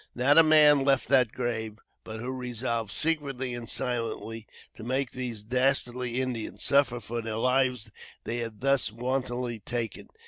[0.15, 5.43] Not a man left that grave, but who resolved, secretly and silently, to make these
[5.43, 7.91] dastardly Indians suffer for the lives
[8.23, 10.07] they had thus wantonly taken.